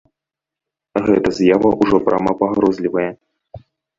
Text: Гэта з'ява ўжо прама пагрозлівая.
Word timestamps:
Гэта 1.07 1.29
з'ява 1.39 1.69
ўжо 1.83 1.97
прама 2.07 2.33
пагрозлівая. 2.41 3.07